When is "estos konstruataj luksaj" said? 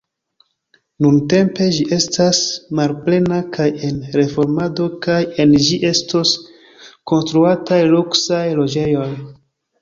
5.91-8.43